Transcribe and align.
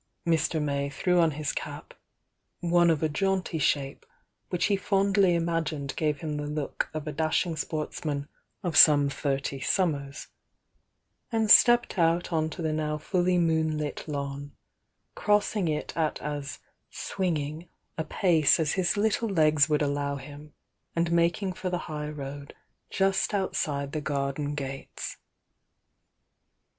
Mr. 0.25 0.59
May 0.59 0.89
threw 0.89 1.19
on 1.19 1.29
his 1.29 1.51
cap,— 1.51 1.93
one 2.59 2.89
of 2.89 3.03
a 3.03 3.07
jaunty 3.07 3.59
shape, 3.59 4.03
which 4.49 4.65
he 4.65 4.75
fondly 4.75 5.35
imagined 5.35 5.95
gave 5.95 6.21
him 6.21 6.37
the 6.37 6.47
look 6.47 6.89
of 6.91 7.05
a 7.05 7.11
dashing 7.11 7.55
sportsman 7.55 8.27
of 8.63 8.75
some 8.75 9.09
thirty 9.09 9.59
summers— 9.59 10.29
and 11.31 11.51
stepped 11.51 11.99
out 11.99 12.33
on 12.33 12.49
to 12.49 12.63
the 12.63 12.73
now 12.73 12.97
fully 12.97 13.37
moonlit 13.37 14.07
lawn, 14.07 14.53
cros'sing 15.15 15.67
it 15.69 15.95
at 15.95 16.19
as 16.19 16.57
"swinging" 16.89 17.69
a 17.95 18.03
pace 18.03 18.59
as 18.59 18.73
his 18.73 18.97
little 18.97 19.29
legs 19.29 19.69
would 19.69 19.83
allow 19.83 20.15
him, 20.15 20.55
and 20.95 21.11
making 21.11 21.53
for 21.53 21.69
the 21.69 21.77
high 21.85 22.09
road 22.09 22.55
just 22.89 23.35
outside 23.35 23.91
the 23.91 24.01
garden 24.01 24.55
gates. 24.55 25.17